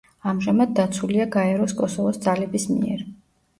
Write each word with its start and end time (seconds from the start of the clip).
ამჟამად 0.29 0.73
დაცულია 0.79 1.27
გაეროს 1.37 1.77
კოსოვოს 1.83 2.19
ძალების 2.27 2.69
მიერ. 2.75 3.07